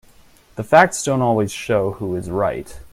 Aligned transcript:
The 0.55 0.63
facts 0.63 1.03
don't 1.03 1.21
always 1.21 1.51
show 1.51 1.91
who 1.91 2.15
is 2.15 2.31
right. 2.31 2.79